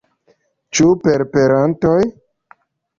Ĉu 0.79 0.87
per 1.05 1.27
perantoj? 1.37 1.97